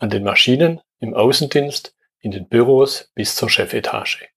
[0.00, 4.28] an den Maschinen, im Außendienst, in den Büros bis zur Chefetage.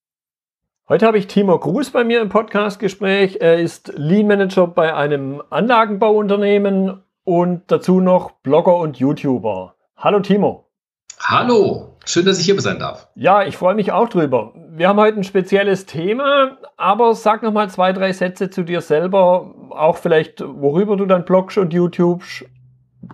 [0.88, 3.38] Heute habe ich Timo Gruß bei mir im Podcastgespräch.
[3.40, 9.74] Er ist Lean Manager bei einem Anlagenbauunternehmen und dazu noch Blogger und YouTuber.
[9.96, 10.68] Hallo Timo.
[11.18, 13.08] Hallo, schön, dass ich hier sein darf.
[13.14, 14.52] Ja, ich freue mich auch drüber.
[14.68, 18.82] Wir haben heute ein spezielles Thema, aber sag noch mal zwei, drei Sätze zu dir
[18.82, 22.44] selber, auch vielleicht, worüber du dann blogst und YouTubest,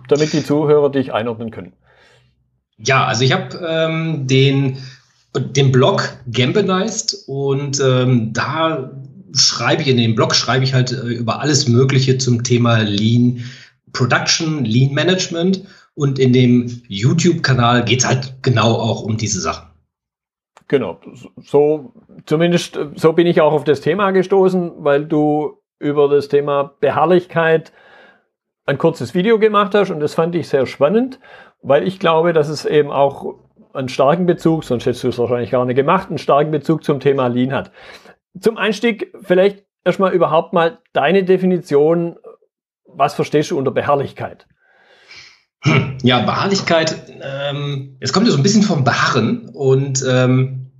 [0.09, 1.73] damit die Zuhörer dich einordnen können.
[2.83, 4.77] Ja, also ich habe ähm, den,
[5.35, 8.91] den Blog Gambenized und ähm, da
[9.33, 13.43] schreibe ich, in dem Blog schreibe ich halt äh, über alles Mögliche zum Thema Lean
[13.93, 15.63] Production, Lean Management
[15.95, 19.67] und in dem YouTube-Kanal geht es halt genau auch um diese Sachen.
[20.67, 20.99] Genau,
[21.41, 21.91] so
[22.25, 27.73] zumindest so bin ich auch auf das Thema gestoßen, weil du über das Thema Beharrlichkeit
[28.65, 31.19] ein kurzes Video gemacht hast und das fand ich sehr spannend
[31.61, 33.35] weil ich glaube, dass es eben auch
[33.73, 36.99] einen starken Bezug, sonst hättest du es wahrscheinlich gar nicht gemacht, einen starken Bezug zum
[36.99, 37.71] Thema Lean hat.
[38.39, 42.17] Zum Einstieg vielleicht erstmal überhaupt mal deine Definition,
[42.85, 44.47] was verstehst du unter Beharrlichkeit?
[46.03, 50.71] Ja, Beharrlichkeit, ähm, es kommt ja so ein bisschen vom Beharren und ähm,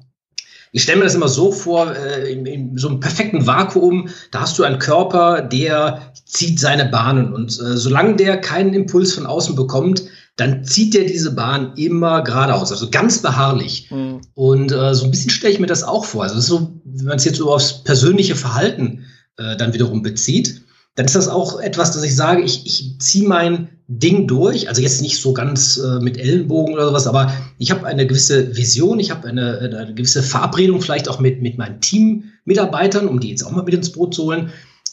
[0.71, 4.41] ich stelle mir das immer so vor, äh, in, in, so einem perfekten Vakuum, da
[4.41, 9.25] hast du einen Körper, der zieht seine Bahnen und äh, solange der keinen Impuls von
[9.27, 10.03] außen bekommt,
[10.37, 13.89] dann zieht der diese Bahn immer geradeaus, also ganz beharrlich.
[13.91, 14.21] Mhm.
[14.33, 16.23] Und äh, so ein bisschen stelle ich mir das auch vor.
[16.23, 19.05] Also das ist so, wenn man es jetzt so aufs persönliche Verhalten
[19.37, 20.61] äh, dann wiederum bezieht,
[20.95, 24.67] dann ist das auch etwas, dass ich sage, ich, ich ziehe mein Ding durch.
[24.67, 28.55] Also jetzt nicht so ganz äh, mit Ellenbogen oder sowas, aber ich habe eine gewisse
[28.55, 33.29] Vision, ich habe eine, eine gewisse Verabredung vielleicht auch mit, mit meinen Teammitarbeitern, um die
[33.29, 34.49] jetzt auch mal mit ins Boot zu holen.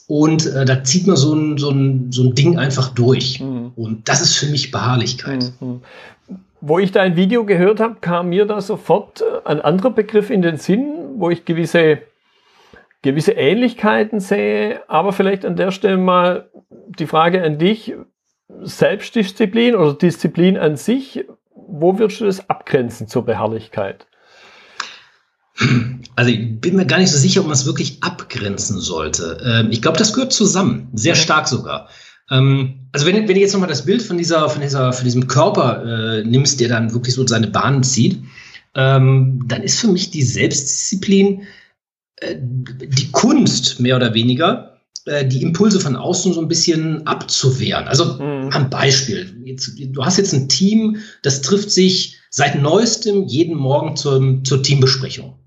[0.09, 3.41] Und äh, da zieht man so ein, so, ein, so ein Ding einfach durch.
[3.41, 3.73] Mhm.
[3.77, 5.53] Und das ist für mich Beharrlichkeit.
[5.61, 5.83] Mhm.
[6.63, 10.41] Wo ich dein Video gehört habe, kam mir da sofort äh, ein anderer Begriff in
[10.41, 11.99] den Sinn, wo ich gewisse,
[13.03, 14.81] gewisse Ähnlichkeiten sehe.
[14.89, 16.49] Aber vielleicht an der Stelle mal
[16.99, 17.95] die Frage an dich.
[18.63, 24.07] Selbstdisziplin oder Disziplin an sich, wo würdest du das abgrenzen zur Beharrlichkeit?
[26.17, 29.39] Also ich bin mir gar nicht so sicher, ob man es wirklich abgrenzen sollte.
[29.45, 31.89] Ähm, ich glaube, das gehört zusammen, sehr stark sogar.
[32.29, 35.29] Ähm, also wenn, wenn du jetzt nochmal das Bild von dieser, von dieser, von diesem
[35.29, 38.21] Körper äh, nimmst, der dann wirklich so seine Bahnen zieht,
[38.75, 41.43] ähm, dann ist für mich die Selbstdisziplin
[42.17, 47.87] äh, die Kunst mehr oder weniger, äh, die Impulse von außen so ein bisschen abzuwehren.
[47.87, 48.51] Also mhm.
[48.53, 49.41] ein Beispiel.
[49.45, 54.63] Jetzt, du hast jetzt ein Team, das trifft sich seit neuestem jeden Morgen zum, zur
[54.63, 55.38] Teambesprechung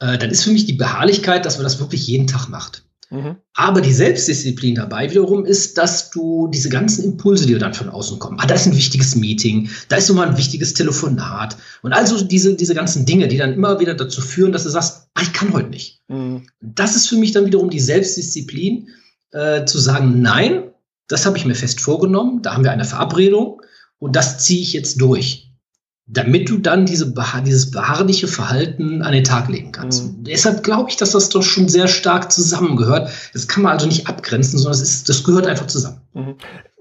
[0.00, 2.84] äh, dann ist für mich die Beharrlichkeit, dass man das wirklich jeden Tag macht.
[3.10, 3.36] Mhm.
[3.54, 8.18] Aber die Selbstdisziplin dabei wiederum ist, dass du diese ganzen Impulse, die dann von außen
[8.18, 12.22] kommen, ah, da ist ein wichtiges Meeting, da ist nochmal ein wichtiges Telefonat und also
[12.22, 15.32] diese, diese ganzen Dinge, die dann immer wieder dazu führen, dass du sagst, ah, ich
[15.32, 16.02] kann heute nicht.
[16.08, 16.46] Mhm.
[16.60, 18.88] Das ist für mich dann wiederum die Selbstdisziplin,
[19.32, 20.64] äh, zu sagen, nein,
[21.08, 23.62] das habe ich mir fest vorgenommen, da haben wir eine Verabredung
[23.98, 25.47] und das ziehe ich jetzt durch
[26.08, 27.12] damit du dann diese,
[27.44, 30.04] dieses beharrliche Verhalten an den Tag legen kannst.
[30.04, 30.24] Mhm.
[30.24, 33.10] Deshalb glaube ich, dass das doch schon sehr stark zusammengehört.
[33.34, 36.00] Das kann man also nicht abgrenzen, sondern das, ist, das gehört einfach zusammen.
[36.14, 36.34] Mhm.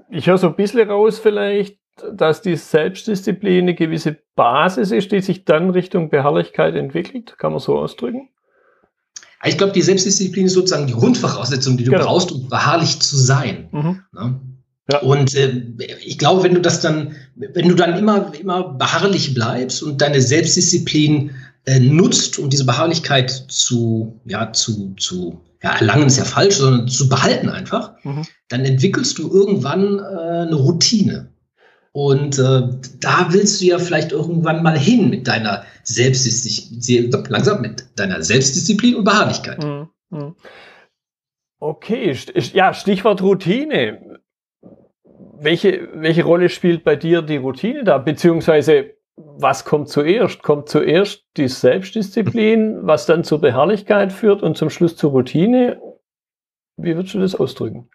[0.09, 1.77] Ich höre so ein bisschen raus vielleicht,
[2.13, 7.35] dass die Selbstdisziplin eine gewisse Basis ist, die sich dann Richtung Beharrlichkeit entwickelt.
[7.37, 8.29] Kann man so ausdrücken?
[9.43, 12.05] Ich glaube, die Selbstdisziplin ist sozusagen die Grundvoraussetzung, die du genau.
[12.05, 13.67] brauchst, um beharrlich zu sein.
[13.71, 13.99] Mhm.
[14.91, 14.99] Ja.
[14.99, 15.61] Und äh,
[16.03, 20.22] ich glaube, wenn du das dann, wenn du dann immer, immer beharrlich bleibst und deine
[20.22, 21.31] Selbstdisziplin
[21.66, 26.87] äh, nutzt, um diese Beharrlichkeit zu, ja, zu, zu ja, erlangen ist ja falsch, sondern
[26.87, 28.25] zu behalten einfach, mhm.
[28.47, 31.29] dann entwickelst du irgendwann äh, eine Routine.
[31.91, 32.61] Und äh,
[32.99, 38.95] da willst du ja vielleicht irgendwann mal hin mit deiner Selbstdisziplin, langsam mit deiner Selbstdisziplin
[38.95, 39.63] und Beharrlichkeit.
[39.63, 39.90] Mhm.
[40.11, 40.35] mhm.
[41.59, 42.16] Okay,
[42.53, 43.99] ja, Stichwort Routine
[45.39, 47.97] welche, welche Rolle spielt bei dir die Routine da?
[47.97, 50.43] Beziehungsweise, was kommt zuerst?
[50.43, 55.81] Kommt zuerst die Selbstdisziplin, was dann zur Beharrlichkeit führt und zum Schluss zur Routine?
[56.78, 57.89] Wie würdest du das ausdrücken?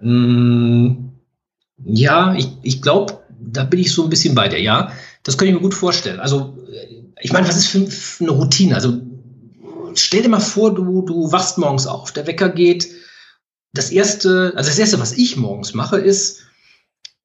[0.00, 1.10] Mm,
[1.84, 4.92] ja, ich, ich glaube, da bin ich so ein bisschen bei dir, ja.
[5.22, 6.20] Das könnte ich mir gut vorstellen.
[6.20, 6.56] Also,
[7.20, 8.74] ich meine, was ist für, für eine Routine?
[8.74, 9.00] Also,
[9.94, 12.88] stell dir mal vor, du, du wachst morgens auf, der Wecker geht.
[13.72, 16.46] Das erste, also das erste, was ich morgens mache, ist,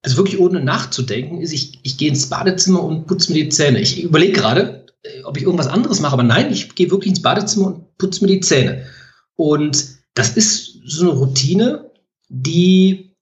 [0.06, 3.80] also wirklich ohne nachzudenken, ist, ich, ich gehe ins Badezimmer und putze mir die Zähne.
[3.80, 7.22] Ich überlege gerade, äh, ob ich irgendwas anderes mache, aber nein, ich gehe wirklich ins
[7.22, 8.86] Badezimmer und putze mir die Zähne.
[9.34, 11.90] Und das ist so eine Routine,
[12.28, 13.16] die,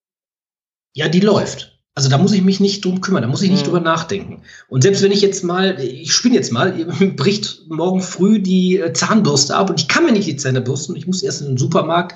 [0.93, 1.81] ja, die läuft.
[1.95, 3.71] Also da muss ich mich nicht drum kümmern, da muss ich nicht mhm.
[3.71, 4.43] drüber nachdenken.
[4.69, 6.73] Und selbst wenn ich jetzt mal, ich spinne jetzt mal,
[7.17, 10.97] bricht morgen früh die äh, Zahnbürste ab und ich kann mir nicht die Zähne bürsten,
[10.97, 12.15] ich muss erst in den Supermarkt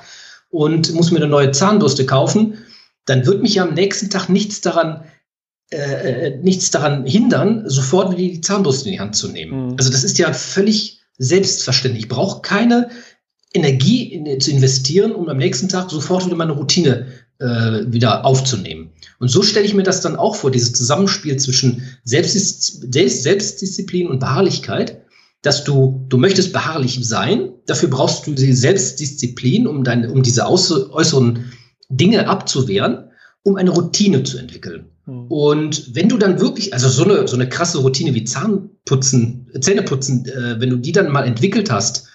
[0.51, 2.59] und muss mir eine neue Zahnbürste kaufen,
[3.09, 5.05] dann wird mich ja am nächsten Tag nichts daran
[5.71, 9.67] äh, äh nichts daran hindern, sofort wieder die Zahnbürste in die Hand zu nehmen.
[9.67, 9.77] Mhm.
[9.79, 12.05] Also das ist ja völlig selbstverständlich.
[12.05, 12.91] Ich brauche keine
[13.55, 17.07] Energie in, zu investieren, um am nächsten Tag sofort wieder meine Routine
[17.39, 18.91] äh, wieder aufzunehmen.
[19.19, 24.09] Und so stelle ich mir das dann auch vor, dieses Zusammenspiel zwischen Selbstdis Selbst Selbstdisziplin
[24.09, 25.03] und Beharrlichkeit,
[25.43, 30.49] dass du, du möchtest beharrlich sein, dafür brauchst du die Selbstdisziplin, um, deine, um diese
[30.49, 31.53] äußeren
[31.89, 33.11] Dinge abzuwehren,
[33.43, 34.87] um eine Routine zu entwickeln.
[35.07, 35.27] Mhm.
[35.29, 40.27] Und wenn du dann wirklich, also so eine, so eine krasse Routine wie Zahnputzen, Zähneputzen,
[40.27, 42.09] äh, wenn du die dann mal entwickelt hast,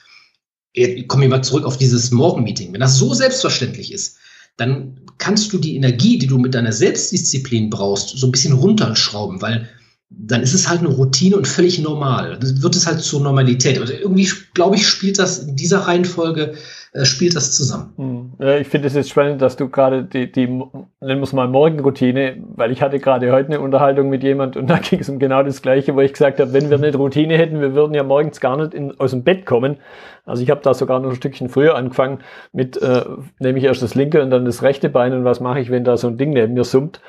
[0.74, 4.18] ich komme mal zurück auf dieses Morgenmeeting, wenn das so selbstverständlich ist,
[4.58, 9.42] dann kannst du die Energie, die du mit deiner Selbstdisziplin brauchst, so ein bisschen runterschrauben,
[9.42, 9.70] weil
[10.18, 12.38] dann ist es halt eine Routine und völlig normal.
[12.40, 13.80] Dann wird es halt zur Normalität.
[13.80, 16.54] Also irgendwie, glaube ich, spielt das in dieser Reihenfolge
[16.96, 17.94] äh, spielt das zusammen.
[17.98, 18.34] Hm.
[18.40, 20.70] Ja, ich finde es jetzt spannend, dass du gerade die, die, nennen
[21.02, 24.78] wir es mal Morgenroutine, weil ich hatte gerade heute eine Unterhaltung mit jemand und da
[24.90, 27.62] ging es um genau das Gleiche, wo ich gesagt habe, wenn wir eine Routine hätten,
[27.62, 29.78] wir würden ja morgens gar nicht in, aus dem Bett kommen.
[30.26, 32.20] Also ich habe da sogar noch ein Stückchen früher angefangen
[32.52, 33.04] mit, äh,
[33.40, 35.84] nehme ich erst das linke und dann das rechte Bein und was mache ich, wenn
[35.84, 37.02] da so ein Ding neben mir summt.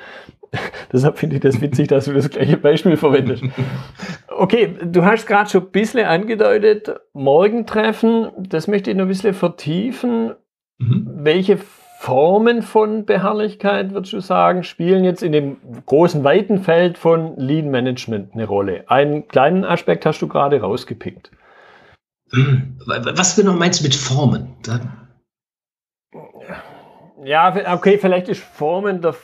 [0.93, 3.43] Deshalb finde ich das witzig, dass du das gleiche Beispiel verwendest.
[4.37, 9.33] Okay, du hast gerade schon ein bisschen angedeutet, Morgentreffen, das möchte ich noch ein bisschen
[9.33, 10.33] vertiefen.
[10.77, 11.07] Mhm.
[11.21, 11.57] Welche
[11.99, 17.71] Formen von Beharrlichkeit, würdest du sagen, spielen jetzt in dem großen, weiten Feld von Lean
[17.71, 18.83] Management eine Rolle?
[18.87, 21.31] Einen kleinen Aspekt hast du gerade rausgepickt.
[22.85, 24.55] Was genau meinst du mit Formen?
[27.23, 29.15] Ja, okay, vielleicht ist Formen der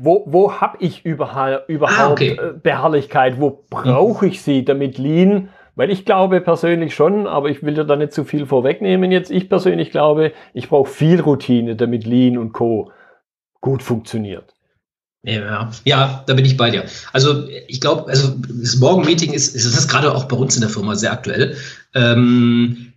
[0.00, 2.38] wo, wo habe ich überhaupt, überhaupt ah, okay.
[2.38, 3.40] Äh, Beharrlichkeit?
[3.40, 7.84] Wo brauche ich sie, damit Lean, weil ich glaube persönlich schon, aber ich will dir
[7.84, 9.30] da nicht zu viel vorwegnehmen jetzt.
[9.30, 12.90] Ich persönlich glaube, ich brauche viel Routine, damit Lean und Co.
[13.60, 14.54] gut funktioniert.
[15.24, 16.84] Ja, ja, da bin ich bei dir.
[17.12, 20.70] Also ich glaube, also das Morgenmeeting ist, ist das gerade auch bei uns in der
[20.70, 21.56] Firma sehr aktuell.
[21.94, 22.87] Ähm,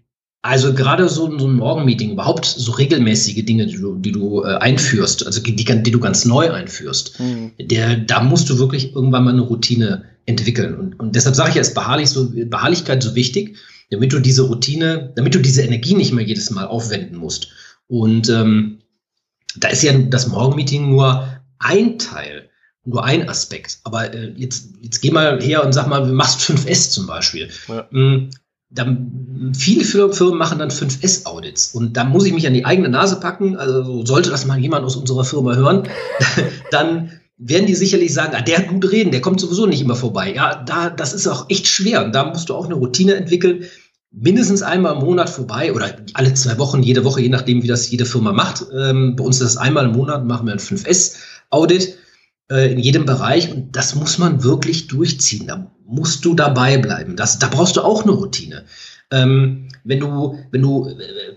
[0.42, 4.56] also gerade so, so ein Morgenmeeting, überhaupt so regelmäßige Dinge, die du, die du äh,
[4.58, 7.52] einführst, also die, die du ganz neu einführst, mhm.
[7.60, 10.76] der, da musst du wirklich irgendwann mal eine Routine entwickeln.
[10.76, 13.58] Und, und deshalb sage ich ja, ist Beharrlich so, Beharrlichkeit so wichtig,
[13.92, 17.50] damit du diese Routine, damit du diese Energie nicht mehr jedes Mal aufwenden musst.
[17.88, 18.80] Und ähm,
[19.56, 21.28] da ist ja das Morgenmeeting nur
[21.60, 22.50] ein Teil,
[22.84, 23.80] nur ein Aspekt.
[23.84, 27.50] Aber äh, jetzt, jetzt geh mal her und sag mal, du machst 5S zum Beispiel.
[27.68, 27.88] Ja.
[28.74, 33.20] Dann, viele Firmen machen dann 5S-Audits und da muss ich mich an die eigene Nase
[33.20, 33.58] packen.
[33.58, 35.88] Also sollte das mal jemand aus unserer Firma hören,
[36.72, 39.96] dann werden die sicherlich sagen, ah, der hat gut reden, der kommt sowieso nicht immer
[39.96, 40.34] vorbei.
[40.36, 42.06] Ja, da, das ist auch echt schwer.
[42.06, 43.66] Und da musst du auch eine Routine entwickeln,
[44.12, 47.90] mindestens einmal im Monat vorbei oder alle zwei Wochen, jede Woche, je nachdem, wie das
[47.90, 48.66] jede Firma macht.
[48.78, 51.94] Ähm, bei uns ist das einmal im Monat, machen wir ein 5S-Audit äh,
[52.52, 55.48] in jedem Bereich und das muss man wirklich durchziehen.
[55.48, 57.16] Da musst du dabei bleiben.
[57.16, 58.66] Das, da brauchst du auch eine Routine.
[59.12, 60.90] Ähm, wenn du, wenn du,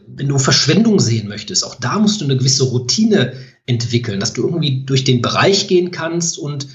[0.06, 3.33] wenn du Verschwendung sehen möchtest, auch da musst du eine gewisse Routine
[3.66, 6.68] entwickeln, dass du irgendwie durch den Bereich gehen kannst und,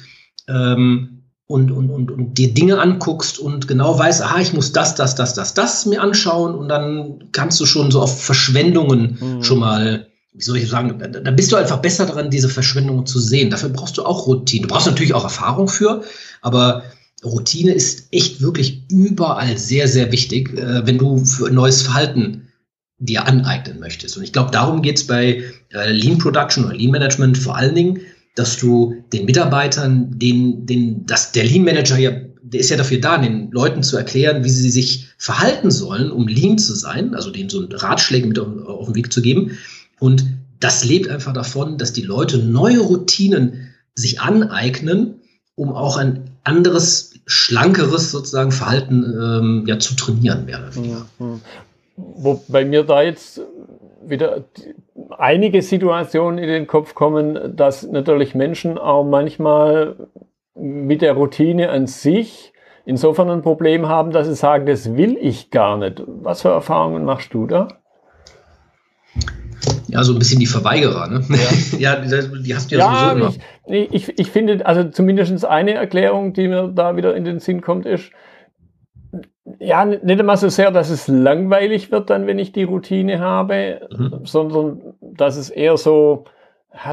[0.48, 4.96] ähm, und, und, und, und dir Dinge anguckst und genau weißt, aha, ich muss das,
[4.96, 9.44] das, das, das, das mir anschauen und dann kannst du schon so auf Verschwendungen mhm.
[9.44, 13.20] schon mal wie soll ich sagen, da bist du einfach besser daran, diese Verschwendungen zu
[13.20, 13.50] sehen.
[13.50, 14.64] Dafür brauchst du auch Routine.
[14.64, 16.04] Du brauchst natürlich auch Erfahrung für,
[16.42, 16.84] aber
[17.24, 22.48] Routine ist echt wirklich überall sehr, sehr wichtig, äh, wenn du für neues Verhalten
[23.00, 24.18] dir aneignen möchtest.
[24.18, 25.44] Und ich glaube, darum geht es bei
[25.74, 28.00] äh, Lean Production oder Lean Management vor allen Dingen,
[28.36, 33.00] dass du den Mitarbeitern, den, den, dass der Lean Manager ja, der ist ja dafür
[33.00, 37.32] da, den Leuten zu erklären, wie sie sich verhalten sollen, um Lean zu sein, also
[37.32, 39.58] denen so Ratschläge mit auf, auf den Weg zu geben.
[40.00, 40.26] Und
[40.60, 45.22] das lebt einfach davon, dass die Leute neue Routinen sich aneignen,
[45.56, 51.06] um auch ein anderes, schlankeres sozusagen Verhalten ähm, ja, zu trainieren, mehr oder weniger.
[51.20, 51.42] Mhm.
[51.96, 53.42] Wobei mir da jetzt
[54.02, 54.46] wieder
[55.18, 59.96] einige Situationen in den Kopf kommen, dass natürlich Menschen auch manchmal
[60.56, 62.54] mit der Routine an sich
[62.86, 66.02] insofern ein Problem haben, dass sie sagen, das will ich gar nicht.
[66.08, 67.68] Was für Erfahrungen machst du da?
[69.92, 71.24] Ja, so ein bisschen die Verweigerer, ne?
[71.80, 73.34] Ja, ja die hast du ja, ja sowieso immer.
[73.68, 77.62] Ich, ich, ich finde, also zumindest eine Erklärung, die mir da wieder in den Sinn
[77.62, 78.12] kommt, ist,
[79.60, 83.88] ja, nicht immer so sehr, dass es langweilig wird dann, wenn ich die Routine habe,
[83.92, 84.22] mhm.
[84.24, 86.26] sondern dass es eher so,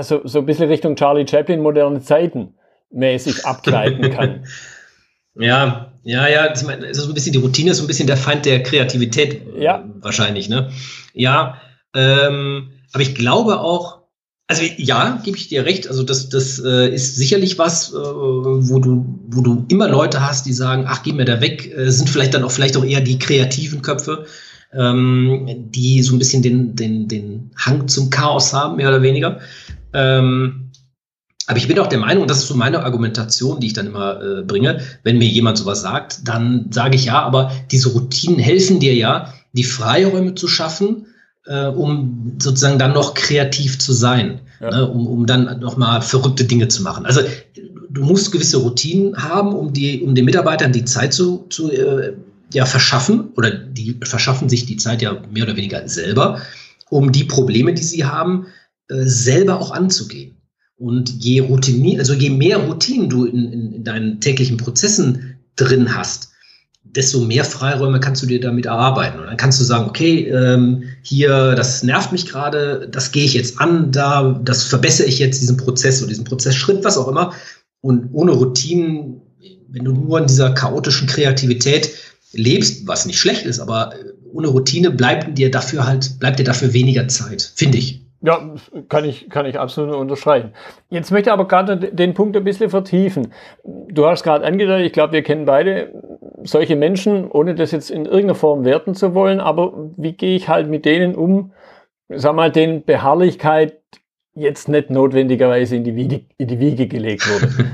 [0.01, 2.55] so, so ein bisschen Richtung Charlie Chaplin moderne Zeiten
[2.91, 4.47] mäßig abgleiten kann.
[5.35, 7.89] ja, ja, ja, ich meine, es ist so ein bisschen die Routine, ist so ein
[7.89, 9.85] bisschen der Feind der Kreativität ja.
[10.01, 10.71] wahrscheinlich, ne?
[11.13, 11.61] Ja,
[11.95, 14.07] ähm, aber ich glaube auch,
[14.49, 15.89] also ja, gebe ich dir recht.
[15.89, 20.47] Also das, das äh, ist sicherlich was, äh, wo du, wo du immer Leute hast,
[20.47, 21.73] die sagen, ach, geh mir da weg.
[21.77, 24.27] Äh, sind vielleicht dann auch vielleicht auch eher die kreativen Köpfe,
[24.73, 29.41] ähm, die so ein bisschen den, den, den Hang zum Chaos haben, mehr oder weniger.
[29.93, 30.71] Ähm,
[31.49, 33.87] aber ich bin auch der Meinung, und das ist so meine Argumentation, die ich dann
[33.87, 38.39] immer äh, bringe, wenn mir jemand sowas sagt, dann sage ich ja, aber diese Routinen
[38.39, 41.07] helfen dir ja, die Freiräume zu schaffen,
[41.47, 44.71] äh, um sozusagen dann noch kreativ zu sein, ja.
[44.71, 47.07] ne, um, um dann noch mal verrückte Dinge zu machen.
[47.07, 47.23] Also
[47.91, 52.15] du musst gewisse Routinen haben, um die, um den Mitarbeitern die Zeit zu, zu äh,
[52.53, 56.41] ja, verschaffen oder die verschaffen sich die Zeit ja mehr oder weniger selber,
[56.91, 58.47] um die Probleme, die sie haben,
[58.89, 60.37] äh, selber auch anzugehen.
[60.79, 65.97] Und je Routinier, also je mehr Routinen du in, in, in deinen täglichen Prozessen drin
[65.97, 66.33] hast,
[66.95, 69.21] desto mehr Freiräume kannst du dir damit erarbeiten.
[69.21, 73.35] Und dann kannst du sagen, okay, ähm, hier, das nervt mich gerade, das gehe ich
[73.35, 77.33] jetzt an, da, das verbessere ich jetzt diesen Prozess oder diesen Prozessschritt, was auch immer.
[77.81, 79.21] Und ohne Routinen,
[79.69, 81.91] wenn du nur in dieser chaotischen Kreativität
[82.33, 83.93] lebst, was nicht schlecht ist, aber
[84.33, 88.07] ohne Routine bleibt dir dafür halt, bleibt dir dafür weniger Zeit, finde ich.
[88.23, 88.55] Ja,
[88.89, 90.53] kann ich, kann ich absolut unterstreichen.
[90.89, 93.33] Jetzt möchte ich aber gerade den Punkt ein bisschen vertiefen.
[93.63, 95.93] Du hast gerade angedeutet, ich glaube, wir kennen beide
[96.47, 100.49] solche Menschen, ohne das jetzt in irgendeiner Form werten zu wollen, aber wie gehe ich
[100.49, 101.53] halt mit denen um,
[102.09, 103.81] sag mal, denen Beharrlichkeit
[104.35, 107.71] jetzt nicht notwendigerweise in die Wiege, in die Wiege gelegt wurde.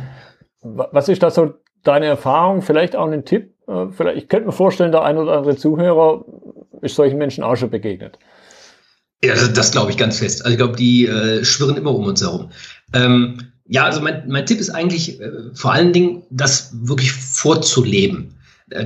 [0.92, 2.62] Was ist da so deine Erfahrung?
[2.62, 3.52] Vielleicht auch ein Tipp?
[3.66, 6.24] Äh, vielleicht, ich könnte mir vorstellen, der ein oder andere Zuhörer
[6.80, 8.18] ist solchen Menschen auch schon begegnet.
[9.24, 10.44] Ja, das, das glaube ich ganz fest.
[10.44, 12.50] Also ich glaube, die äh, schwirren immer um uns herum.
[12.92, 18.31] Ähm, ja, also mein, mein Tipp ist eigentlich äh, vor allen Dingen, das wirklich vorzuleben.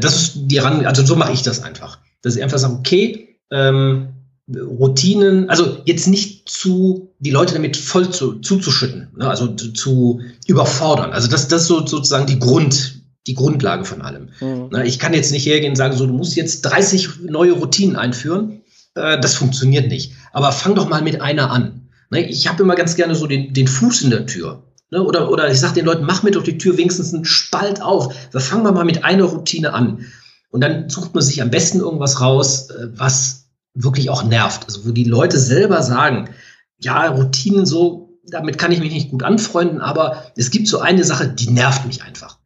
[0.00, 1.99] Das ist die ran, also so mache ich das einfach.
[2.23, 4.09] Dass ich einfach sage, okay, ähm,
[4.55, 9.28] Routinen, also jetzt nicht zu, die Leute damit voll zu, zuzuschütten, ne?
[9.28, 11.12] also zu, zu überfordern.
[11.12, 14.28] Also das, das ist so, sozusagen die Grund, die Grundlage von allem.
[14.40, 14.69] Mhm.
[14.71, 14.87] Ne?
[14.87, 18.61] Ich kann jetzt nicht hergehen und sagen, so, du musst jetzt 30 neue Routinen einführen.
[18.95, 20.12] Äh, das funktioniert nicht.
[20.33, 21.88] Aber fang doch mal mit einer an.
[22.11, 22.28] Ne?
[22.28, 24.62] Ich habe immer ganz gerne so den, den Fuß in der Tür.
[24.90, 25.02] Ne?
[25.02, 28.14] Oder, oder ich sage den Leuten, mach mir doch die Tür wenigstens einen Spalt auf.
[28.33, 30.07] Da fangen wir mal mit einer Routine an.
[30.50, 34.64] Und dann sucht man sich am besten irgendwas raus, äh, was wirklich auch nervt.
[34.66, 36.31] Also wo die Leute selber sagen,
[36.78, 41.05] ja, Routinen so, damit kann ich mich nicht gut anfreunden, aber es gibt so eine
[41.05, 42.38] Sache, die nervt mich einfach.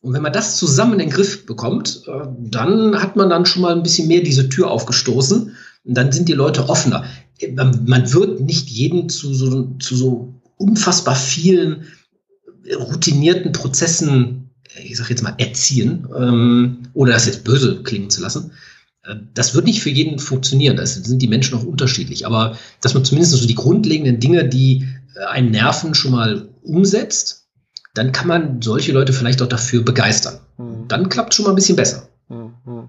[0.00, 3.62] Und wenn man das zusammen in den Griff bekommt, äh, dann hat man dann schon
[3.62, 5.54] mal ein bisschen mehr diese Tür aufgestoßen.
[5.84, 7.04] Und dann sind die Leute offener.
[7.56, 11.86] Man wird nicht jeden zu so, zu so unfassbar vielen
[12.74, 14.50] routinierten Prozessen,
[14.82, 18.52] ich sage jetzt mal, erziehen, ähm, ohne das jetzt böse klingen zu lassen.
[19.04, 20.76] Äh, das wird nicht für jeden funktionieren.
[20.76, 22.26] Da sind die Menschen auch unterschiedlich.
[22.26, 24.86] Aber dass man zumindest so die grundlegenden Dinge, die
[25.16, 27.46] äh, einen nerven, schon mal umsetzt,
[27.94, 30.40] dann kann man solche Leute vielleicht auch dafür begeistern.
[30.56, 30.86] Hm.
[30.88, 32.08] Dann klappt es schon mal ein bisschen besser.
[32.28, 32.88] Hm, hm.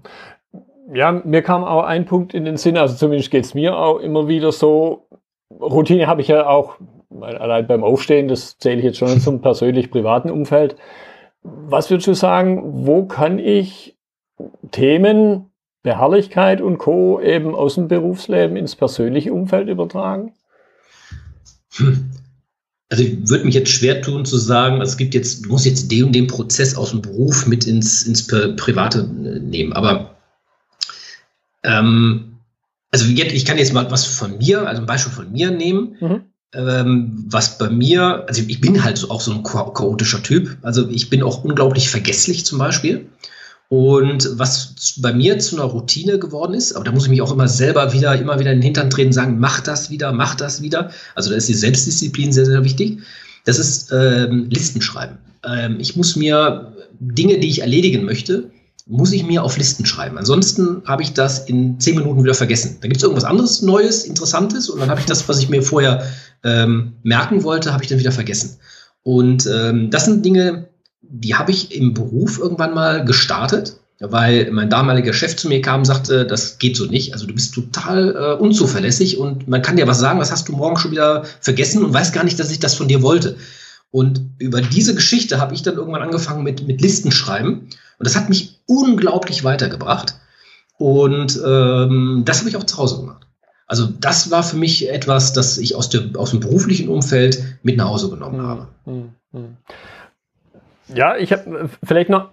[0.92, 3.98] Ja, mir kam auch ein Punkt in den Sinn, also zumindest geht es mir auch
[4.00, 5.06] immer wieder so.
[5.60, 6.76] Routine habe ich ja auch
[7.18, 10.76] allein beim Aufstehen, das zähle ich jetzt schon zum persönlich-privaten Umfeld.
[11.42, 13.96] Was würdest du sagen, wo kann ich
[14.70, 15.50] Themen,
[15.82, 17.20] Beharrlichkeit und Co.
[17.20, 20.34] eben aus dem Berufsleben ins persönliche Umfeld übertragen?
[21.76, 22.10] Hm.
[22.90, 25.90] Also ich würde mich jetzt schwer tun zu sagen, es gibt jetzt, du musst jetzt
[25.92, 29.72] den und den Prozess aus dem Beruf mit ins, ins Private äh, nehmen.
[29.72, 30.16] Aber
[31.62, 32.40] ähm,
[32.90, 35.96] also jetzt, ich kann jetzt mal was von mir, also ein Beispiel von mir nehmen.
[36.00, 36.24] Mhm.
[36.52, 40.56] Ähm, was bei mir, also ich bin halt auch so ein chaotischer Typ.
[40.62, 43.06] Also ich bin auch unglaublich vergesslich zum Beispiel.
[43.68, 47.30] Und was bei mir zu einer Routine geworden ist, aber da muss ich mich auch
[47.30, 50.60] immer selber wieder, immer wieder in den Hintern treten sagen, mach das wieder, mach das
[50.60, 50.90] wieder.
[51.14, 52.98] Also da ist die Selbstdisziplin sehr, sehr wichtig.
[53.44, 55.18] Das ist ähm, Listen schreiben.
[55.44, 58.50] Ähm, ich muss mir Dinge, die ich erledigen möchte,
[58.90, 60.18] muss ich mir auf Listen schreiben.
[60.18, 62.78] Ansonsten habe ich das in zehn Minuten wieder vergessen.
[62.80, 65.62] Da gibt es irgendwas anderes, Neues, Interessantes und dann habe ich das, was ich mir
[65.62, 66.04] vorher
[66.42, 68.58] ähm, merken wollte, habe ich dann wieder vergessen.
[69.04, 70.68] Und ähm, das sind Dinge,
[71.02, 75.80] die habe ich im Beruf irgendwann mal gestartet, weil mein damaliger Chef zu mir kam
[75.80, 77.12] und sagte, das geht so nicht.
[77.12, 80.52] Also du bist total äh, unzuverlässig und man kann dir was sagen, was hast du
[80.52, 83.36] morgen schon wieder vergessen und weiß gar nicht, dass ich das von dir wollte.
[83.92, 87.68] Und über diese Geschichte habe ich dann irgendwann angefangen mit, mit Listen schreiben.
[88.00, 90.14] Und das hat mich unglaublich weitergebracht.
[90.78, 93.26] Und ähm, das habe ich auch zu Hause gemacht.
[93.66, 97.76] Also das war für mich etwas, das ich aus, der, aus dem beruflichen Umfeld mit
[97.76, 98.68] nach Hause genommen hm, habe.
[98.86, 99.56] Hm, hm.
[100.88, 102.30] Ja, ich habe vielleicht noch,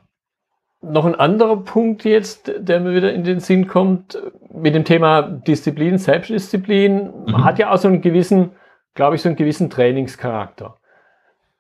[0.82, 4.18] noch ein anderer Punkt jetzt, der mir wieder in den Sinn kommt,
[4.54, 7.12] mit dem Thema Disziplin, Selbstdisziplin.
[7.26, 7.44] Man mhm.
[7.44, 8.52] hat ja auch so einen gewissen,
[8.94, 10.78] glaube ich, so einen gewissen Trainingscharakter.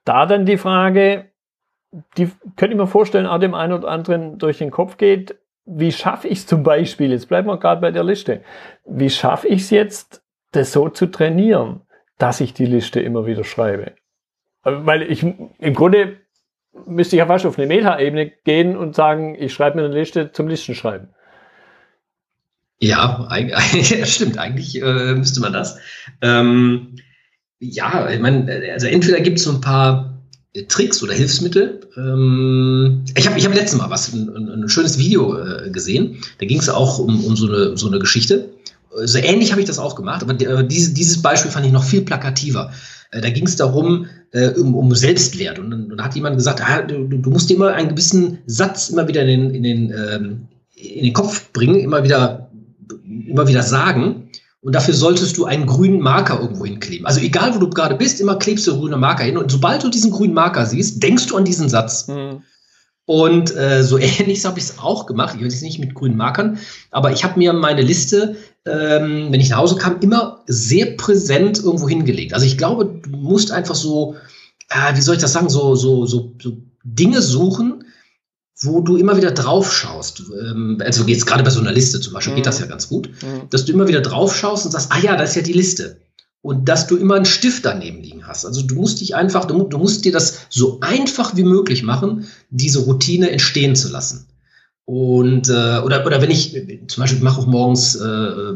[0.05, 1.25] Da dann die Frage,
[2.17, 5.91] die könnte ich mir vorstellen, auch dem einen oder anderen durch den Kopf geht, wie
[5.91, 8.41] schaffe ich es zum Beispiel, jetzt bleiben wir gerade bei der Liste,
[8.85, 11.81] wie schaffe ich es jetzt, das so zu trainieren,
[12.17, 13.93] dass ich die Liste immer wieder schreibe?
[14.63, 16.17] Weil ich im Grunde
[16.85, 20.31] müsste ich ja fast auf eine Meta-Ebene gehen und sagen, ich schreibe mir eine Liste
[20.31, 21.09] zum Listenschreiben.
[22.79, 23.27] Ja,
[24.03, 24.37] stimmt.
[24.37, 25.79] Eigentlich äh, müsste man das.
[26.21, 26.95] Ähm,
[27.59, 30.16] ja, ich meine, also entweder gibt es so ein paar äh,
[30.65, 31.81] Tricks oder Hilfsmittel.
[31.95, 36.17] Ähm, ich habe ich hab letztes Mal was, ein, ein schönes Video äh, gesehen.
[36.39, 38.49] Da ging es auch um, um so, eine, so eine Geschichte.
[39.03, 40.33] So ähnlich habe ich das auch gemacht, aber
[40.63, 42.71] diese, dieses Beispiel fand ich noch viel plakativer.
[43.11, 45.59] Äh, da ging es darum, äh, um, um Selbstwert.
[45.59, 48.89] Und dann, dann hat jemand gesagt, ah, du, du, musst dir immer einen gewissen Satz
[48.89, 52.49] immer wieder in den, in den, ähm, in den Kopf bringen, immer wieder,
[53.27, 54.26] immer wieder sagen.
[54.61, 57.05] Und dafür solltest du einen grünen Marker irgendwo hinkleben.
[57.05, 59.37] Also egal, wo du gerade bist, immer klebst du einen grünen Marker hin.
[59.37, 62.07] Und sobald du diesen grünen Marker siehst, denkst du an diesen Satz.
[62.07, 62.41] Mhm.
[63.05, 65.35] Und äh, so ähnlich habe ich es auch gemacht.
[65.35, 66.57] Ich weiß jetzt nicht mit grünen Markern,
[66.91, 68.35] aber ich habe mir meine Liste
[68.67, 72.33] ähm, wenn ich nach Hause kam, immer sehr präsent irgendwo hingelegt.
[72.33, 74.15] Also ich glaube, du musst einfach so,
[74.69, 77.85] äh, wie soll ich das sagen, so, so, so, so Dinge suchen,
[78.61, 80.23] wo du immer wieder drauf schaust.
[80.41, 82.37] Ähm, also jetzt gerade bei so einer Liste zum Beispiel mhm.
[82.37, 83.49] geht das ja ganz gut, mhm.
[83.49, 86.01] dass du immer wieder drauf schaust und sagst, ah ja, das ist ja die Liste.
[86.41, 88.45] Und dass du immer einen Stift daneben liegen hast.
[88.45, 92.27] Also du musst dich einfach, du, du musst dir das so einfach wie möglich machen,
[92.49, 94.27] diese Routine entstehen zu lassen.
[94.85, 96.53] Und äh, oder, oder wenn ich
[96.87, 98.53] zum Beispiel mache auch morgens äh,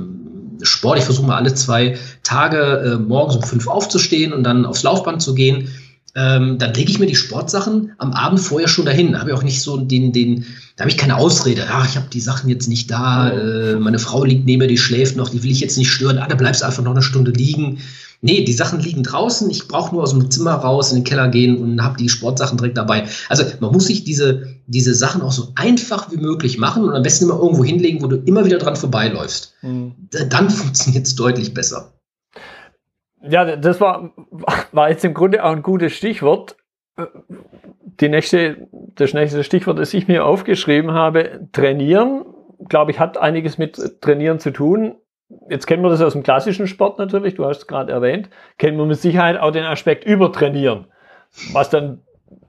[0.62, 4.84] Sport, ich versuche mal alle zwei Tage äh, morgens um fünf aufzustehen und dann aufs
[4.84, 5.68] Laufband zu gehen,
[6.16, 9.14] ähm, dann lege ich mir die Sportsachen am Abend vorher schon dahin.
[9.14, 10.46] Da habe ich auch nicht so den, den,
[10.76, 11.62] da habe ich keine Ausrede.
[11.62, 14.78] Ja, ich habe die Sachen jetzt nicht da, äh, meine Frau liegt neben mir, die
[14.78, 16.18] schläft noch, die will ich jetzt nicht stören.
[16.18, 17.80] Ah, da bleibst du einfach noch eine Stunde liegen.
[18.24, 19.50] Nee, die Sachen liegen draußen.
[19.50, 22.58] Ich brauche nur aus dem Zimmer raus in den Keller gehen und habe die Sportsachen
[22.58, 23.08] direkt dabei.
[23.30, 27.02] Also man muss sich diese, diese Sachen auch so einfach wie möglich machen und am
[27.02, 29.54] besten immer irgendwo hinlegen, wo du immer wieder dran vorbeiläufst.
[29.64, 29.94] Mhm.
[30.30, 31.91] Dann funktioniert es deutlich besser.
[33.24, 34.12] Ja, das war,
[34.72, 36.58] war jetzt im Grunde auch ein gutes Stichwort.
[38.00, 42.26] Die nächste, das nächste Stichwort, das ich mir aufgeschrieben habe, trainieren,
[42.68, 44.96] glaube ich, hat einiges mit Trainieren zu tun
[45.50, 48.78] jetzt kennen wir das aus dem klassischen Sport natürlich, du hast es gerade erwähnt, kennen
[48.78, 50.86] wir mit Sicherheit auch den Aspekt Übertrainieren,
[51.54, 52.02] was dann,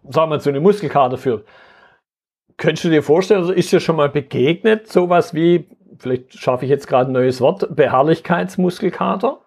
[0.08, 1.46] sagen wir, zu einer Muskelkater führt.
[2.56, 6.70] Könntest du dir vorstellen, also ist dir schon mal begegnet, sowas wie, vielleicht schaffe ich
[6.70, 9.40] jetzt gerade ein neues Wort, Beharrlichkeitsmuskelkater?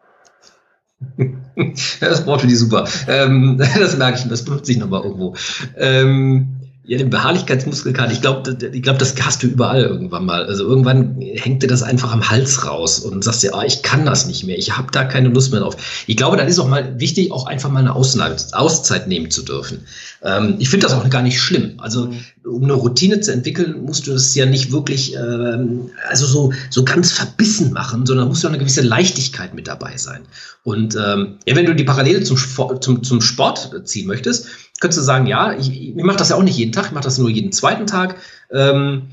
[2.00, 2.88] Das braucht die super.
[3.08, 5.36] Ähm, das merke ich, das benutze ich nochmal irgendwo.
[5.78, 6.56] Ähm,
[6.88, 10.46] ja, den Beharrlichkeitsmuskelkater, ich glaube, ich glaub, das hast du überall irgendwann mal.
[10.46, 14.06] Also irgendwann hängt dir das einfach am Hals raus und sagst dir, ah, ich kann
[14.06, 15.76] das nicht mehr, ich habe da keine Lust mehr drauf.
[16.06, 19.86] Ich glaube, dann ist auch mal wichtig, auch einfach mal eine Auszeit nehmen zu dürfen.
[20.26, 21.76] Ähm, ich finde das auch gar nicht schlimm.
[21.78, 22.18] Also mhm.
[22.44, 26.84] um eine Routine zu entwickeln, musst du es ja nicht wirklich ähm, also so, so
[26.84, 30.22] ganz verbissen machen, sondern musst du auch eine gewisse Leichtigkeit mit dabei sein.
[30.64, 32.38] Und ähm, ja, wenn du die Parallele zum,
[32.82, 34.48] zum, zum Sport ziehen möchtest,
[34.80, 37.04] könntest du sagen, ja, ich, ich mache das ja auch nicht jeden Tag, ich mache
[37.04, 38.16] das nur jeden zweiten Tag.
[38.52, 39.04] Ähm,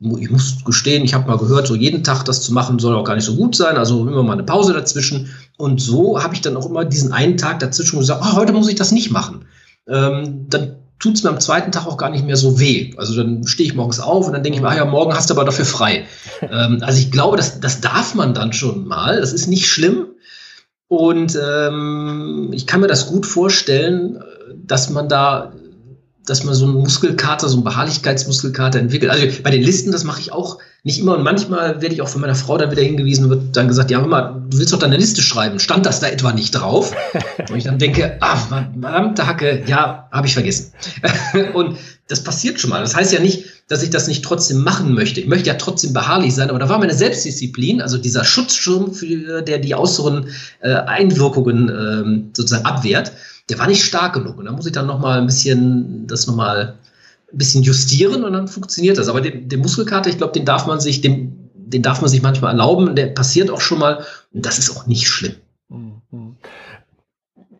[0.00, 3.02] ich muss gestehen, ich habe mal gehört, so jeden Tag das zu machen soll auch
[3.04, 3.76] gar nicht so gut sein.
[3.76, 5.30] Also immer mal eine Pause dazwischen.
[5.56, 8.68] Und so habe ich dann auch immer diesen einen Tag dazwischen gesagt, oh, heute muss
[8.68, 9.46] ich das nicht machen.
[9.88, 12.94] Ähm, dann tut es mir am zweiten Tag auch gar nicht mehr so weh.
[12.96, 15.30] Also dann stehe ich morgens auf und dann denke ich mir, ah ja, morgen hast
[15.30, 16.06] du aber dafür frei.
[16.42, 19.20] ähm, also ich glaube, das, das darf man dann schon mal.
[19.20, 20.06] Das ist nicht schlimm.
[20.88, 24.22] Und ähm, ich kann mir das gut vorstellen,
[24.56, 25.52] dass man da,
[26.24, 29.12] dass man so einen Muskelkater, so einen Beharrlichkeitsmuskelkater entwickelt.
[29.12, 32.08] Also bei den Listen, das mache ich auch nicht immer und manchmal werde ich auch
[32.08, 34.78] von meiner Frau dann wieder hingewiesen und wird dann gesagt, ja, mal, du willst doch
[34.78, 35.58] deine Liste schreiben.
[35.58, 36.94] Stand das da etwa nicht drauf?
[37.50, 40.72] und ich dann denke, ah, verdammte Hacke, ja, habe ich vergessen.
[41.54, 42.80] und das passiert schon mal.
[42.80, 45.20] Das heißt ja nicht, dass ich das nicht trotzdem machen möchte.
[45.20, 49.42] Ich möchte ja trotzdem beharrlich sein, aber da war meine Selbstdisziplin, also dieser Schutzschirm, für,
[49.42, 50.28] der die äußeren
[50.60, 53.12] äh, Einwirkungen äh, sozusagen abwehrt,
[53.50, 54.38] der war nicht stark genug.
[54.38, 56.78] Und da muss ich dann noch mal ein bisschen das noch mal
[57.32, 59.08] ein bisschen justieren und dann funktioniert das.
[59.08, 62.22] Aber den, den Muskelkater, ich glaube, den darf man sich, den, den darf man sich
[62.22, 62.94] manchmal erlauben.
[62.96, 65.34] Der passiert auch schon mal und das ist auch nicht schlimm.
[65.68, 66.36] Mhm.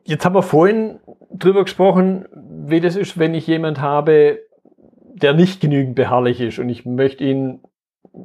[0.05, 1.01] Jetzt haben wir vorhin
[1.31, 2.25] drüber gesprochen,
[2.67, 4.39] wie das ist, wenn ich jemand habe,
[5.15, 7.61] der nicht genügend beharrlich ist und ich möchte ihn,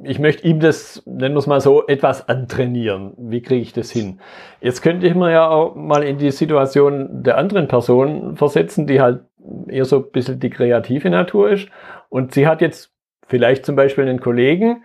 [0.02, 3.12] ich möchte ihm das, nennen wir es mal so, etwas antrainieren.
[3.18, 4.20] Wie kriege ich das hin?
[4.60, 9.00] Jetzt könnte ich mir ja auch mal in die Situation der anderen Person versetzen, die
[9.00, 9.20] halt
[9.68, 11.68] eher so ein bisschen die kreative Natur ist.
[12.08, 12.92] Und sie hat jetzt
[13.26, 14.84] vielleicht zum Beispiel einen Kollegen,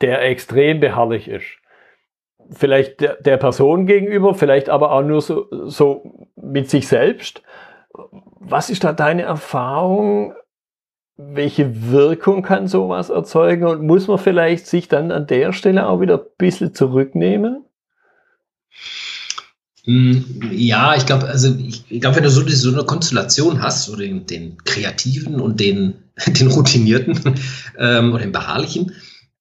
[0.00, 1.62] der extrem beharrlich ist
[2.50, 7.42] vielleicht der, der Person gegenüber, vielleicht aber auch nur so, so mit sich selbst.
[8.40, 10.34] Was ist da deine Erfahrung?
[11.16, 13.66] Welche Wirkung kann sowas erzeugen?
[13.66, 17.64] Und muss man vielleicht sich dann an der Stelle auch wieder ein bisschen zurücknehmen?
[19.84, 23.86] Hm, ja, ich glaube, also ich, ich glaube, wenn du so, so, eine Konstellation hast,
[23.86, 25.94] so den, den Kreativen und den,
[26.26, 27.18] den Routinierten
[27.78, 28.92] ähm, oder den Beharrlichen,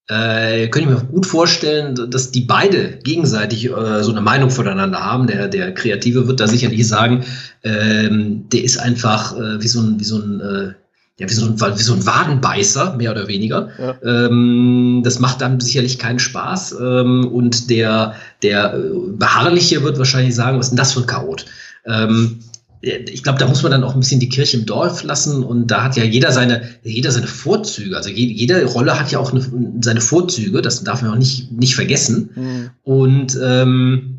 [0.08, 5.00] äh, könnte ich mir gut vorstellen, dass die beide gegenseitig äh, so eine Meinung voneinander
[5.00, 5.28] haben.
[5.28, 7.24] Der, der Kreative wird da sicherlich sagen,
[7.64, 10.74] ähm, der ist einfach äh, wie so ein, wie so ein äh,
[11.20, 13.70] ja, wie so, ein, wie so ein Wadenbeißer, mehr oder weniger.
[13.78, 13.96] Ja.
[14.04, 16.78] Ähm, das macht dann sicherlich keinen Spaß.
[16.82, 18.80] Ähm, und der, der äh,
[19.18, 21.46] Beharrliche wird wahrscheinlich sagen, was ist denn das für ein Chaot?
[21.86, 22.40] Ähm,
[22.82, 25.68] ich glaube, da muss man dann auch ein bisschen die Kirche im Dorf lassen und
[25.68, 27.96] da hat ja jeder seine, jeder seine Vorzüge.
[27.96, 29.48] Also jede, jede Rolle hat ja auch eine,
[29.82, 32.32] seine Vorzüge, das darf man auch nicht, nicht vergessen.
[32.34, 32.70] Mhm.
[32.82, 34.11] Und ähm,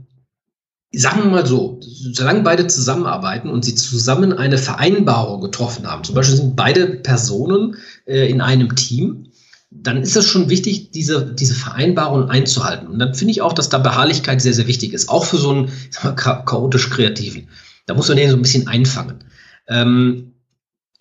[0.94, 6.14] sagen wir mal so, solange beide zusammenarbeiten und sie zusammen eine Vereinbarung getroffen haben, zum
[6.14, 7.76] Beispiel sind beide Personen
[8.06, 9.28] äh, in einem Team,
[9.70, 12.88] dann ist es schon wichtig, diese, diese Vereinbarung einzuhalten.
[12.88, 15.50] Und dann finde ich auch, dass da Beharrlichkeit sehr, sehr wichtig ist, auch für so
[15.50, 15.72] einen
[16.16, 17.48] chaotisch Kreativen.
[17.86, 19.24] Da muss man den so ein bisschen einfangen.
[19.68, 20.32] Ähm,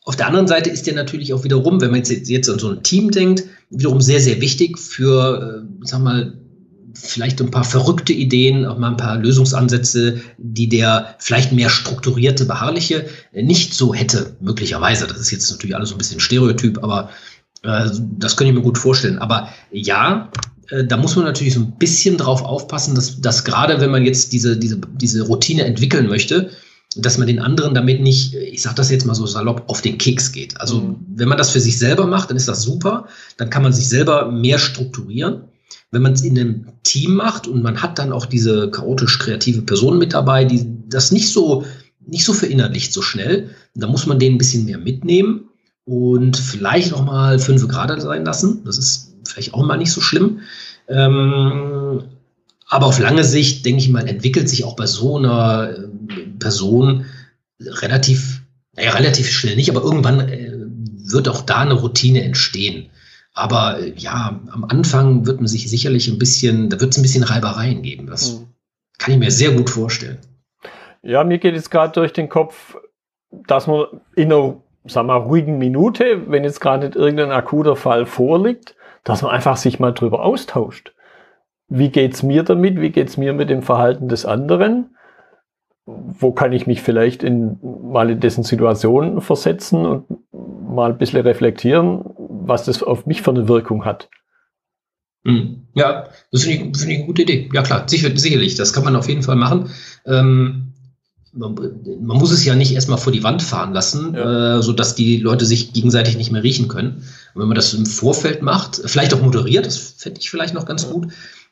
[0.04, 2.70] auf der anderen Seite ist der natürlich auch wiederum, wenn man jetzt, jetzt an so
[2.70, 6.41] ein Team denkt, wiederum sehr, sehr wichtig für, äh, sag mal,
[6.94, 12.46] vielleicht ein paar verrückte Ideen, auch mal ein paar Lösungsansätze, die der vielleicht mehr strukturierte,
[12.46, 15.08] beharrliche nicht so hätte, möglicherweise.
[15.08, 17.10] Das ist jetzt natürlich alles so ein bisschen Stereotyp, aber
[17.64, 19.20] äh, das könnte ich mir gut vorstellen.
[19.20, 20.32] Aber ja,
[20.70, 24.06] äh, da muss man natürlich so ein bisschen drauf aufpassen, dass, dass gerade wenn man
[24.06, 26.52] jetzt diese, diese, diese Routine entwickeln möchte,
[26.96, 29.98] dass man den anderen damit nicht, ich sage das jetzt mal so salopp, auf den
[29.98, 30.60] Keks geht.
[30.60, 30.96] Also mhm.
[31.16, 33.08] wenn man das für sich selber macht, dann ist das super.
[33.38, 35.44] Dann kann man sich selber mehr strukturieren.
[35.92, 39.62] Wenn man es in einem Team macht und man hat dann auch diese chaotisch kreative
[39.62, 41.66] Person mit dabei, die das nicht so
[42.08, 45.50] nicht so verinnerlicht so schnell, dann muss man den ein bisschen mehr mitnehmen
[45.86, 48.64] und vielleicht noch mal fünf Grad sein lassen.
[48.66, 50.40] Das ist vielleicht auch mal nicht so schlimm.
[50.88, 52.04] Ähm,
[52.68, 55.88] aber auf lange Sicht, denke ich mal, entwickelt sich auch bei so einer äh,
[56.40, 57.06] Person
[57.60, 58.42] relativ,
[58.76, 60.54] naja, relativ schnell nicht, aber irgendwann äh,
[61.12, 62.88] wird auch da eine Routine entstehen.
[63.34, 67.04] Aber äh, ja, am Anfang wird man sich sicherlich ein bisschen, da wird es ein
[67.04, 68.08] bisschen Reibereien geben.
[68.08, 68.48] Das mhm.
[68.98, 70.20] kann ich mir sehr gut vorstellen.
[71.04, 72.78] Ja, mir geht es gerade durch den Kopf,
[73.32, 78.06] dass man in einer, sagen wir, ruhigen Minute, wenn jetzt gerade nicht irgendein akuter Fall
[78.06, 80.94] vorliegt, dass man einfach sich mal drüber austauscht
[81.74, 84.98] wie geht's mir damit, wie geht's mir mit dem Verhalten des anderen,
[85.86, 91.22] wo kann ich mich vielleicht in, mal in dessen Situation versetzen und mal ein bisschen
[91.22, 92.02] reflektieren,
[92.48, 94.10] was das auf mich für eine Wirkung hat.
[95.24, 95.68] Hm.
[95.76, 97.50] Ja, das finde ich, find ich eine gute Idee.
[97.54, 99.70] Ja klar, sicher, sicherlich, das kann man auf jeden Fall machen.
[100.06, 100.74] Ähm,
[101.34, 101.56] man,
[102.02, 104.58] man, muss es ja nicht erstmal vor die Wand fahren lassen, ja.
[104.58, 107.04] äh, sodass die Leute sich gegenseitig nicht mehr riechen können.
[107.34, 110.66] Und wenn man das im Vorfeld macht, vielleicht auch moderiert, das fände ich vielleicht noch
[110.66, 111.08] ganz gut,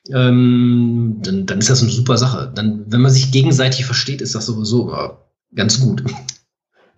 [0.10, 2.52] ähm, dann, dann ist das eine super Sache.
[2.54, 5.10] Dann, wenn man sich gegenseitig versteht, ist das sowieso äh,
[5.56, 6.04] ganz gut.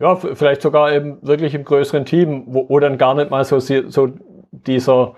[0.01, 3.59] Ja, vielleicht sogar eben wirklich im größeren Team, wo, wo dann gar nicht mal so,
[3.59, 4.09] so
[4.51, 5.13] dieser,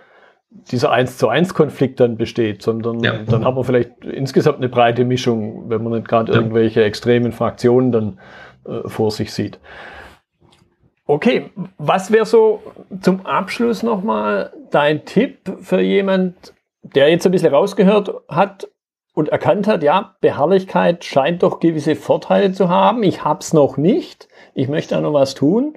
[0.50, 3.13] dieser 1 zu 1 Konflikt dann besteht, sondern ja.
[3.26, 6.38] dann haben wir vielleicht insgesamt eine breite Mischung, wenn man nicht gerade ja.
[6.38, 8.19] irgendwelche extremen Fraktionen dann
[8.67, 9.58] äh, vor sich sieht.
[11.06, 12.62] Okay, was wäre so
[13.00, 18.67] zum Abschluss nochmal dein Tipp für jemand, der jetzt ein bisschen rausgehört hat
[19.13, 23.04] und erkannt hat, ja, Beharrlichkeit scheint doch gewisse Vorteile zu haben.
[23.04, 24.28] Ich hab's noch nicht.
[24.55, 25.75] Ich möchte da noch was tun.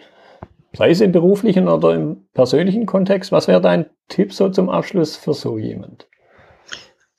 [0.77, 3.33] Sei es im beruflichen oder im persönlichen Kontext.
[3.33, 6.07] Was wäre dein Tipp so zum Abschluss für so jemand?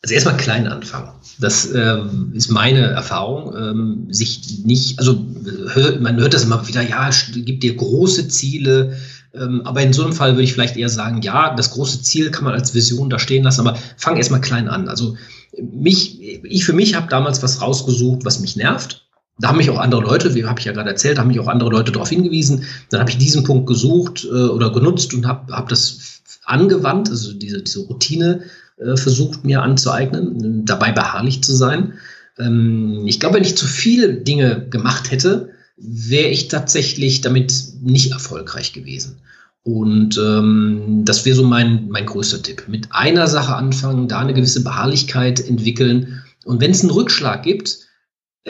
[0.04, 1.10] Also erstmal klein anfangen.
[1.40, 3.56] Das ähm, ist meine Erfahrung.
[3.56, 5.26] Ähm, sich nicht, also
[5.74, 8.96] hört, man hört das immer wieder, ja, gibt dir große Ziele,
[9.34, 12.30] ähm, aber in so einem Fall würde ich vielleicht eher sagen, ja, das große Ziel
[12.30, 14.88] kann man als Vision da stehen lassen, aber fang erstmal klein an.
[14.88, 15.18] Also
[15.60, 19.07] mich, ich für mich habe damals was rausgesucht, was mich nervt.
[19.40, 21.48] Da haben mich auch andere Leute, wie habe ich ja gerade erzählt, haben mich auch
[21.48, 22.64] andere Leute darauf hingewiesen.
[22.90, 27.34] Dann habe ich diesen Punkt gesucht äh, oder genutzt und habe hab das angewandt, also
[27.34, 28.42] diese, diese Routine
[28.78, 31.94] äh, versucht mir anzueignen, dabei beharrlich zu sein.
[32.40, 38.12] Ähm, ich glaube, wenn ich zu viele Dinge gemacht hätte, wäre ich tatsächlich damit nicht
[38.12, 39.18] erfolgreich gewesen.
[39.64, 42.64] Und ähm, das wäre so mein, mein größter Tipp.
[42.68, 46.24] Mit einer Sache anfangen, da eine gewisse Beharrlichkeit entwickeln.
[46.46, 47.87] Und wenn es einen Rückschlag gibt,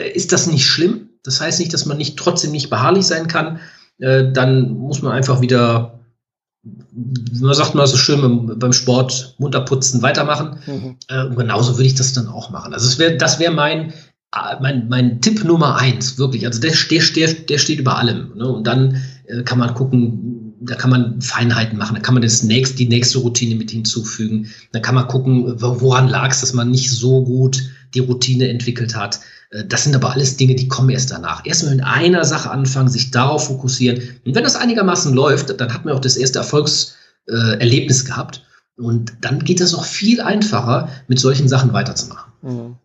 [0.02, 1.08] ist das nicht schlimm.
[1.22, 3.60] Das heißt nicht, dass man nicht trotzdem nicht beharrlich sein kann.
[3.98, 6.00] Äh, dann muss man einfach wieder,
[6.62, 10.58] man sagt mal so schön beim, beim Sport, munter putzen, weitermachen.
[10.66, 10.96] Mhm.
[11.08, 12.72] Äh, und genauso würde ich das dann auch machen.
[12.72, 13.92] Also das wäre das wär mein,
[14.60, 16.46] mein, mein Tipp Nummer eins, wirklich.
[16.46, 18.32] Also der, der, der, der steht über allem.
[18.36, 18.46] Ne?
[18.46, 19.02] Und dann
[19.44, 23.18] kann man gucken, da kann man Feinheiten machen, da kann man das nächst, die nächste
[23.18, 24.48] Routine mit hinzufügen.
[24.72, 27.62] Da kann man gucken, woran lag es, dass man nicht so gut
[27.94, 29.20] die Routine entwickelt hat.
[29.50, 31.44] Äh, das sind aber alles Dinge, die kommen erst danach.
[31.44, 34.02] Erstmal mit einer Sache anfangen, sich darauf fokussieren.
[34.24, 38.44] Und wenn das einigermaßen läuft, dann hat man auch das erste Erfolgserlebnis gehabt.
[38.76, 42.32] Und dann geht es auch viel einfacher, mit solchen Sachen weiterzumachen.
[42.42, 42.76] Mhm.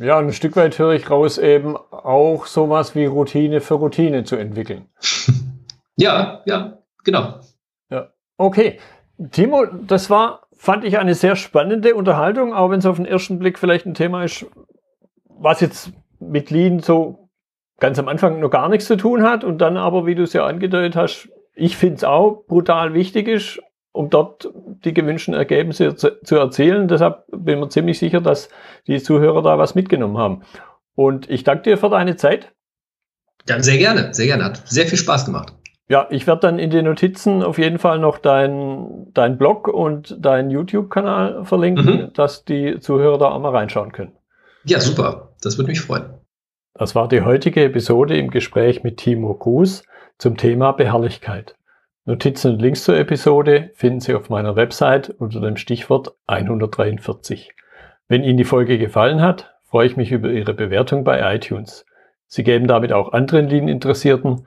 [0.00, 4.36] Ja, ein Stück weit höre ich raus, eben auch sowas wie Routine für Routine zu
[4.36, 4.86] entwickeln.
[5.96, 7.40] ja, ja, genau.
[7.90, 8.78] Ja, okay.
[9.32, 13.38] Timo, das war, fand ich eine sehr spannende Unterhaltung, auch wenn es auf den ersten
[13.38, 14.44] Blick vielleicht ein Thema ist,
[15.28, 17.30] was jetzt mit Lean so
[17.78, 20.32] ganz am Anfang noch gar nichts zu tun hat und dann aber, wie du es
[20.32, 23.60] ja angedeutet hast, ich finde es auch brutal wichtig ist,
[23.92, 24.52] um dort
[24.84, 26.88] die gewünschten Ergebnisse zu, zu erzielen.
[26.88, 28.48] Deshalb bin ich mir ziemlich sicher, dass
[28.86, 30.42] die Zuhörer da was mitgenommen haben.
[30.94, 32.52] Und ich danke dir für deine Zeit.
[33.48, 34.44] Ja, sehr gerne, sehr gerne.
[34.44, 35.54] Hat sehr viel Spaß gemacht.
[35.88, 40.22] Ja, ich werde dann in den Notizen auf jeden Fall noch dein, dein Blog und
[40.22, 42.12] deinen YouTube-Kanal verlinken, mhm.
[42.12, 44.12] dass die Zuhörer da auch mal reinschauen können.
[44.64, 45.30] Ja, super.
[45.42, 46.18] Das würde mich freuen.
[46.74, 49.82] Das war die heutige Episode im Gespräch mit Timo Gruß
[50.18, 51.56] zum Thema Beharrlichkeit.
[52.04, 57.52] Notizen und Links zur Episode finden Sie auf meiner Website unter dem Stichwort 143.
[58.08, 61.84] Wenn Ihnen die Folge gefallen hat, freue ich mich über Ihre Bewertung bei iTunes.
[62.26, 64.46] Sie geben damit auch anderen Lean-Interessierten